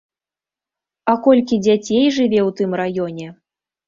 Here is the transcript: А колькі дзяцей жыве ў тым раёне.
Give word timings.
А 1.11 1.13
колькі 1.27 1.55
дзяцей 1.65 2.05
жыве 2.15 2.39
ў 2.47 2.57
тым 2.63 2.71
раёне. 2.81 3.27